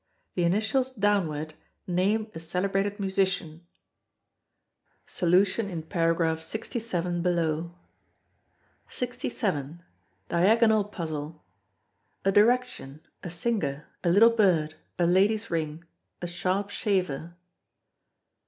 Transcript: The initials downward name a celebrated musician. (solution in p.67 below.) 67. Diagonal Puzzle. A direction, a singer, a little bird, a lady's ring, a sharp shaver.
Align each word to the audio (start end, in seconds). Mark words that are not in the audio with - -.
The 0.33 0.45
initials 0.45 0.89
downward 0.89 1.53
name 1.85 2.31
a 2.33 2.39
celebrated 2.39 2.99
musician. 2.99 3.67
(solution 5.05 5.69
in 5.69 5.83
p.67 5.83 7.21
below.) 7.21 7.75
67. 8.89 9.83
Diagonal 10.27 10.85
Puzzle. 10.85 11.45
A 12.25 12.31
direction, 12.31 13.01
a 13.21 13.29
singer, 13.29 13.89
a 14.03 14.09
little 14.09 14.31
bird, 14.31 14.73
a 14.97 15.05
lady's 15.05 15.51
ring, 15.51 15.83
a 16.19 16.25
sharp 16.25 16.71
shaver. 16.71 17.35